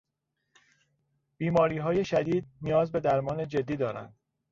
بیماریهای 1.37 2.05
شدید 2.05 2.45
نیاز 2.61 2.91
به 2.91 2.99
درمان 2.99 3.47
جدی 3.47 3.75
دارند 3.75 4.17